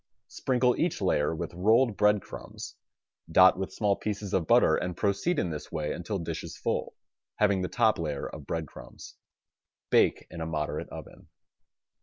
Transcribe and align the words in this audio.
Sprinkle 0.29 0.75
each 0.79 0.99
layer 0.99 1.35
with 1.35 1.53
rolled 1.53 1.95
bread 1.95 2.23
crumbs, 2.23 2.75
dot 3.31 3.59
with 3.59 3.71
small 3.71 3.95
pieces 3.95 4.33
of 4.33 4.47
butter 4.47 4.75
and 4.75 4.97
proceed 4.97 5.37
in 5.37 5.51
this 5.51 5.71
way 5.71 5.91
until 5.93 6.17
dish 6.17 6.43
is 6.43 6.57
full, 6.57 6.95
having 7.35 7.61
the 7.61 7.67
top 7.67 7.99
layer 7.99 8.27
of 8.27 8.47
bread 8.47 8.65
crumbs. 8.65 9.15
Bake 9.91 10.25
in 10.31 10.41
a 10.41 10.47
moderate 10.47 10.89
oven. 10.89 11.27